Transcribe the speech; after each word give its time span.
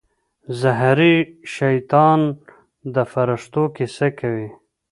زهري 0.61 1.15
شیطان 1.55 2.19
د 2.93 2.95
فرښتو 3.11 3.63
کیسه 3.75 4.07
کوي. 4.19 4.49